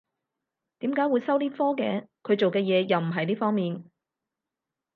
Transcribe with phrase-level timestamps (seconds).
[0.79, 2.07] 點解會收呢科嘅？
[2.23, 3.83] 佢做嘅嘢又唔係呢方面